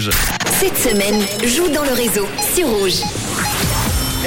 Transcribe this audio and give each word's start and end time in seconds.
Rouge. 0.00 0.10
Cette 0.60 0.78
semaine, 0.78 1.20
joue 1.46 1.68
dans 1.68 1.84
le 1.84 1.92
réseau 1.92 2.26
sur 2.54 2.68
Rouge. 2.68 3.02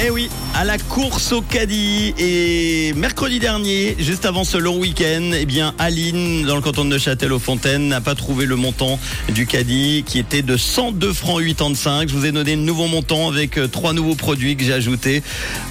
Eh 0.03 0.09
oui, 0.09 0.29
à 0.53 0.63
la 0.65 0.77
course 0.77 1.31
au 1.31 1.42
caddie 1.42 2.13
et 2.17 2.93
mercredi 2.93 3.39
dernier, 3.39 3.96
juste 3.99 4.25
avant 4.25 4.44
ce 4.44 4.57
long 4.57 4.78
week-end, 4.78 5.31
eh 5.33 5.46
bien 5.46 5.73
Aline, 5.79 6.46
dans 6.46 6.55
le 6.55 6.62
canton 6.62 6.83
de 6.83 6.89
Neuchâtel 6.89 7.31
aux 7.31 7.39
Fontaines, 7.39 7.88
n'a 7.88 8.01
pas 8.01 8.15
trouvé 8.15 8.46
le 8.46 8.55
montant 8.55 8.99
du 9.29 9.46
caddie 9.46 10.04
qui 10.05 10.20
était 10.20 10.41
de 10.41 10.57
102 10.57 11.13
francs 11.13 11.44
85. 11.44 12.10
Je 12.10 12.14
vous 12.14 12.26
ai 12.26 12.32
donné 12.32 12.55
le 12.55 12.62
nouveau 12.62 12.88
montant 12.88 13.30
avec 13.30 13.58
euh, 13.58 13.68
trois 13.68 13.94
nouveaux 13.94 14.16
produits 14.16 14.55
que 14.55 14.64
j'ai 14.64 14.74
ajoutés. 14.74 15.24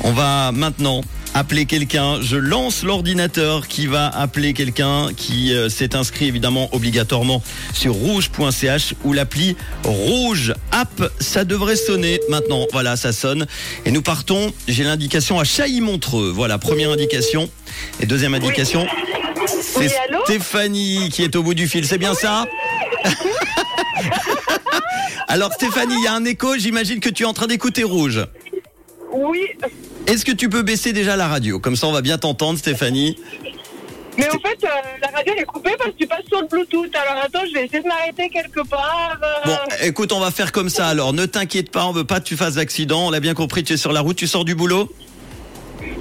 On 0.02 0.12
va 0.12 0.52
maintenant 0.52 1.02
appeler 1.34 1.66
quelqu'un. 1.66 2.20
Je 2.20 2.36
lance 2.36 2.82
l'ordinateur 2.82 3.68
qui 3.68 3.86
va 3.86 4.08
appeler 4.08 4.52
quelqu'un 4.52 5.08
qui 5.16 5.54
euh, 5.54 5.68
s'est 5.68 5.96
inscrit 5.96 6.26
évidemment 6.26 6.68
obligatoirement 6.72 7.42
sur 7.72 7.94
rouge.ch 7.94 8.94
ou 9.04 9.12
l'appli 9.12 9.56
Rouge 9.84 10.54
App. 10.70 11.10
Ça 11.20 11.44
devrait 11.44 11.76
sonner 11.76 12.20
maintenant. 12.28 12.66
Voilà, 12.72 12.96
ça 12.96 13.12
sonne. 13.12 13.46
Et 13.84 13.90
nous 13.90 14.02
partons. 14.02 14.52
J'ai 14.68 14.84
l'indication 14.84 15.38
à 15.38 15.44
Chailly-Montreux. 15.44 16.32
Voilà, 16.34 16.58
première 16.58 16.90
indication. 16.90 17.48
Et 18.00 18.06
deuxième 18.06 18.34
indication. 18.34 18.86
C'est 19.46 19.78
Oui, 19.78 19.88
Stéphanie 20.24 21.08
qui 21.10 21.22
est 21.22 21.34
au 21.36 21.42
bout 21.42 21.54
du 21.54 21.66
fil. 21.66 21.86
C'est 21.86 21.98
bien 21.98 22.14
ça 22.14 22.46
Alors 25.28 25.52
Stéphanie, 25.52 25.94
il 25.98 26.04
y 26.04 26.06
a 26.06 26.14
un 26.14 26.24
écho. 26.24 26.56
J'imagine 26.58 27.00
que 27.00 27.08
tu 27.08 27.22
es 27.22 27.26
en 27.26 27.32
train 27.32 27.46
d'écouter 27.46 27.84
Rouge. 27.84 28.26
Oui, 29.12 29.46
Est-ce 30.06 30.24
que 30.24 30.32
tu 30.32 30.48
peux 30.48 30.62
baisser 30.62 30.92
déjà 30.92 31.16
la 31.16 31.28
radio? 31.28 31.58
Comme 31.58 31.76
ça, 31.76 31.86
on 31.86 31.92
va 31.92 32.02
bien 32.02 32.18
t'entendre, 32.18 32.58
Stéphanie. 32.58 33.16
mais 34.18 34.28
en 34.28 34.32
fait, 34.38 34.58
euh, 34.64 34.68
la 35.00 35.08
radio 35.16 35.32
elle 35.36 35.42
est 35.42 35.46
coupée 35.46 35.74
parce 35.78 35.90
que 35.90 35.96
tu 35.96 36.06
passes 36.06 36.26
sur 36.28 36.40
le 36.40 36.46
Bluetooth. 36.48 36.94
Alors 36.94 37.22
attends, 37.24 37.46
je 37.48 37.54
vais 37.54 37.64
essayer 37.66 37.82
de 37.82 37.88
m'arrêter 37.88 38.28
quelque 38.28 38.66
part. 38.68 39.18
euh. 39.22 39.46
Bon, 39.46 39.56
écoute, 39.82 40.12
on 40.12 40.20
va 40.20 40.30
faire 40.30 40.52
comme 40.52 40.68
ça. 40.68 40.88
Alors, 40.88 41.12
ne 41.12 41.24
t'inquiète 41.26 41.70
pas, 41.70 41.86
on 41.86 41.92
veut 41.92 42.04
pas 42.04 42.20
que 42.20 42.24
tu 42.26 42.36
fasses 42.36 42.54
d'accident. 42.54 43.06
On 43.06 43.10
l'a 43.10 43.20
bien 43.20 43.34
compris, 43.34 43.62
tu 43.64 43.72
es 43.74 43.76
sur 43.76 43.92
la 43.92 44.00
route, 44.00 44.16
tu 44.16 44.26
sors 44.26 44.44
du 44.44 44.54
boulot? 44.54 44.90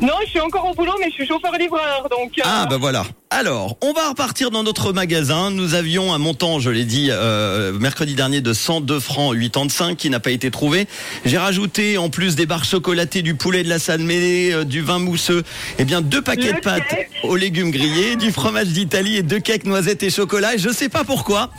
Non, 0.01 0.13
je 0.25 0.29
suis 0.31 0.39
encore 0.39 0.67
au 0.67 0.73
boulot, 0.73 0.93
mais 0.99 1.07
je 1.09 1.13
suis 1.13 1.27
chauffeur-livreur, 1.27 2.07
donc... 2.09 2.31
euh, 2.39 2.43
Ah, 2.43 2.65
bah 2.69 2.77
voilà. 2.79 3.05
Alors, 3.29 3.77
on 3.81 3.93
va 3.93 4.09
repartir 4.09 4.49
dans 4.51 4.63
notre 4.63 4.91
magasin. 4.93 5.51
Nous 5.51 5.73
avions 5.75 6.11
un 6.13 6.17
montant, 6.17 6.59
je 6.59 6.69
l'ai 6.71 6.85
dit, 6.85 7.09
euh, 7.11 7.71
mercredi 7.73 8.15
dernier 8.15 8.41
de 8.41 8.51
102 8.51 8.99
francs 8.99 9.35
85 9.39 9.95
qui 9.95 10.09
n'a 10.09 10.19
pas 10.19 10.31
été 10.31 10.49
trouvé. 10.51 10.87
J'ai 11.23 11.37
rajouté, 11.37 11.97
en 11.99 12.09
plus 12.09 12.35
des 12.35 12.45
barres 12.47 12.65
chocolatées, 12.65 13.21
du 13.21 13.35
poulet 13.35 13.63
de 13.63 13.69
la 13.69 13.77
salle 13.79 14.01
mêlée, 14.01 14.51
euh, 14.53 14.63
du 14.65 14.81
vin 14.81 14.97
mousseux, 14.99 15.43
eh 15.77 15.85
bien, 15.85 16.01
deux 16.01 16.21
paquets 16.21 16.47
Le 16.47 16.53
de 16.55 16.59
pâtes 16.61 16.87
cake. 16.89 17.09
aux 17.23 17.35
légumes 17.35 17.69
grillés, 17.71 18.15
du 18.15 18.31
fromage 18.31 18.67
d'Italie 18.69 19.17
et 19.17 19.23
deux 19.23 19.39
cakes 19.39 19.65
noisettes 19.65 20.01
et 20.03 20.09
chocolat. 20.09 20.55
Et 20.55 20.59
je 20.59 20.69
sais 20.69 20.89
pas 20.89 21.03
pourquoi. 21.03 21.51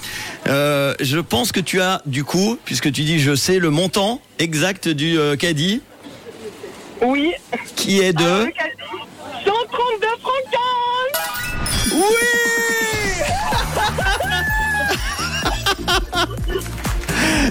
Euh, 0.48 0.95
je 1.00 1.19
pense 1.20 1.53
que 1.53 1.61
tu 1.61 1.81
as, 1.81 2.03
du 2.06 2.25
coup, 2.25 2.59
puisque 2.65 2.91
tu 2.93 3.03
dis 3.03 3.20
je 3.20 3.34
sais, 3.37 3.59
le 3.61 3.70
montant 3.70 4.20
exact 4.41 4.89
du 4.89 5.17
caddie 5.39 5.81
Oui. 7.03 7.33
qui 7.77 8.00
est 8.00 8.12
de... 8.12 8.22
Alors, 8.22 8.47
le 8.47 8.53
caddie, 8.53 8.72
132 9.45 10.06
francs 10.20 10.45
15 10.50 12.03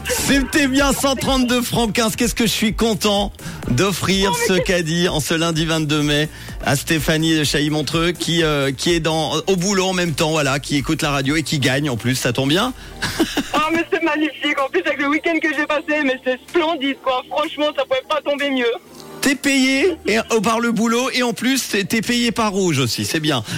C'était 0.09 0.67
bien 0.67 0.93
132 0.93 1.61
francs 1.61 1.91
15. 1.93 2.15
Qu'est-ce 2.15 2.35
que 2.35 2.45
je 2.45 2.51
suis 2.51 2.73
content 2.73 3.31
d'offrir 3.69 4.33
ce 4.47 4.53
caddie 4.53 5.09
en 5.09 5.19
ce 5.19 5.33
lundi 5.33 5.65
22 5.65 6.01
mai 6.01 6.29
à 6.65 6.75
Stéphanie 6.75 7.37
de 7.37 7.43
Chailly-Montreux 7.43 8.11
qui, 8.11 8.43
euh, 8.43 8.71
qui 8.71 8.93
est 8.93 8.99
dans, 8.99 9.33
au 9.47 9.55
boulot 9.55 9.85
en 9.87 9.93
même 9.93 10.13
temps, 10.13 10.31
voilà, 10.31 10.59
qui 10.59 10.77
écoute 10.77 11.01
la 11.01 11.11
radio 11.11 11.35
et 11.35 11.43
qui 11.43 11.59
gagne 11.59 11.89
en 11.89 11.97
plus. 11.97 12.15
Ça 12.15 12.33
tombe 12.33 12.49
bien 12.49 12.73
Oh, 13.53 13.59
mais 13.71 13.85
c'est 13.91 14.03
magnifique. 14.03 14.59
En 14.59 14.69
plus, 14.69 14.81
avec 14.85 14.99
le 14.99 15.07
week-end 15.07 15.37
que 15.41 15.53
j'ai 15.55 15.65
passé, 15.65 16.03
mais 16.03 16.19
c'est 16.23 16.39
splendide, 16.47 16.97
quoi. 17.03 17.23
Franchement, 17.29 17.67
ça 17.75 17.83
pouvait 17.83 18.01
pas 18.07 18.21
tomber 18.21 18.49
mieux. 18.49 18.73
T'es 19.21 19.35
payé 19.35 19.97
et, 20.07 20.17
oh, 20.31 20.41
par 20.41 20.59
le 20.59 20.71
boulot 20.71 21.09
et 21.13 21.23
en 21.23 21.33
plus 21.33 21.69
t'es 21.87 22.01
payé 22.01 22.31
par 22.31 22.51
rouge 22.51 22.79
aussi. 22.79 23.05
C'est 23.05 23.19
bien. 23.19 23.43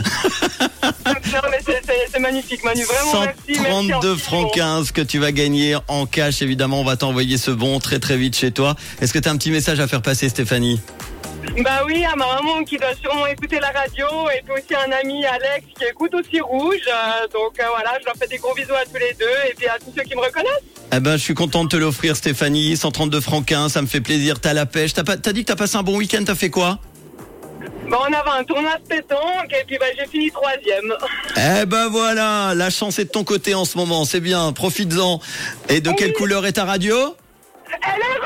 C'est- 2.12 2.20
magnifique, 2.20 2.64
Manu. 2.64 2.84
Vraiment, 2.84 3.22
merci. 3.26 3.42
merci 3.48 3.72
132 3.72 3.96
infiniment. 3.96 4.18
francs 4.18 4.54
15 4.54 4.92
que 4.92 5.02
tu 5.02 5.20
vas 5.20 5.32
gagner 5.32 5.76
en 5.88 6.06
cash. 6.06 6.42
Évidemment, 6.42 6.80
on 6.80 6.84
va 6.84 6.96
t'envoyer 6.96 7.38
ce 7.38 7.52
bon 7.52 7.80
très 7.80 8.00
très 8.00 8.18
vite 8.18 8.36
chez 8.36 8.52
toi. 8.52 8.76
Est-ce 9.02 9.14
que 9.14 9.20
tu 9.20 9.28
as 9.28 9.32
un 9.32 9.38
petit 9.38 9.52
message 9.52 9.80
à 9.80 9.88
faire 9.88 10.02
passer, 10.02 10.30
Stéphanie? 10.30 10.80
Bah 11.62 11.84
oui, 11.86 12.04
à 12.04 12.16
ma 12.16 12.26
maman 12.26 12.64
qui 12.64 12.78
doit 12.78 12.96
sûrement 13.00 13.28
écouter 13.28 13.60
la 13.60 13.70
radio 13.70 14.08
et 14.36 14.42
puis 14.42 14.54
aussi 14.54 14.74
un 14.74 14.92
ami 14.92 15.24
Alex 15.24 15.68
qui 15.78 15.86
écoute 15.86 16.14
aussi 16.16 16.42
Rouge. 16.42 16.78
Euh, 16.88 17.28
donc 17.28 17.60
euh, 17.60 17.64
voilà, 17.70 18.00
je 18.02 18.06
leur 18.06 18.16
fais 18.16 18.28
des 18.28 18.38
gros 18.38 18.56
bisous 18.56 18.74
à 18.74 18.86
tous 18.86 18.98
les 18.98 19.14
deux 19.20 19.50
et 19.50 19.54
puis 19.56 19.68
à 19.68 19.78
tous 19.78 19.94
ceux 19.96 20.02
qui 20.02 20.16
me 20.16 20.22
reconnaissent. 20.22 20.64
Eh 20.92 21.00
ben, 21.00 21.16
je 21.16 21.22
suis 21.22 21.36
content 21.36 21.64
de 21.64 21.70
te 21.70 21.78
l'offrir, 21.78 22.16
Stéphanie. 22.16 22.76
132 22.76 23.22
francs 23.22 23.46
15, 23.46 23.74
ça 23.74 23.82
me 23.84 23.88
fait 23.88 24.02
plaisir. 24.02 24.40
T'as 24.40 24.54
la 24.54 24.66
pêche. 24.66 24.94
T'as 24.94 25.04
pas, 25.04 25.16
t'as 25.16 25.32
dit 25.32 25.42
que 25.42 25.48
t'as 25.50 25.56
passé 25.56 25.78
un 25.78 25.84
bon 25.84 25.98
week-end. 25.98 26.24
T'as 26.26 26.36
fait 26.36 26.50
quoi? 26.50 26.80
Bon, 27.88 27.98
on 28.02 28.14
avait 28.14 28.40
un 28.40 28.44
tournoi 28.44 28.78
de 28.78 28.88
pétanque 28.88 29.52
et 29.52 29.64
puis 29.68 29.78
bah, 29.78 29.86
j'ai 29.98 30.08
fini 30.08 30.32
troisième. 30.32 30.94
Eh 31.36 31.66
ben 31.66 31.88
voilà, 31.88 32.54
la 32.56 32.70
chance 32.70 33.00
est 33.00 33.06
de 33.06 33.10
ton 33.10 33.24
côté 33.24 33.54
en 33.54 33.66
ce 33.66 33.78
moment. 33.78 34.06
C'est 34.06 34.20
bien. 34.22 34.54
Profites-en. 34.54 35.20
Et 35.70 35.82
de 35.82 35.92
quelle 35.92 36.14
couleur 36.14 36.46
est 36.48 36.54
ta 36.54 36.66
radio? 36.66 37.16
Elle 37.82 38.02
est 38.02 38.23